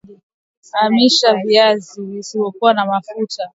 Amisha 0.73 1.33
viazi 1.35 2.01
visivyokua 2.01 2.73
na 2.73 2.85
mafuta 2.85 3.13
kwenye 3.13 3.27
sinia 3.29 3.49